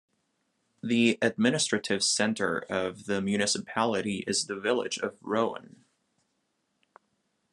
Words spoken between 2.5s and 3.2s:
of